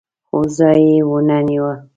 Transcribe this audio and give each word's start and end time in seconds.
خو 0.27 0.39
ځای 0.57 0.79
یې 0.91 0.97
ونه 1.09 1.37
نیو. 1.47 1.69